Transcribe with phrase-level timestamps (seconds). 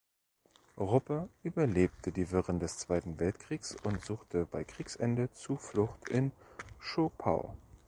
[0.79, 6.31] Ruppe überlebte die Wirren des Zweiten Weltkriegs und suchte bei Kriegsende Zuflucht in
[6.79, 7.55] Zschopau.